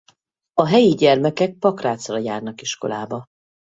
[0.53, 3.25] A helyi gyermekek Pakrácra járnak iskolába.